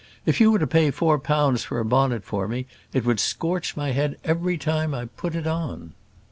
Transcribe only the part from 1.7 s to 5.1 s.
a bonnet for me, it would scorch my head every time I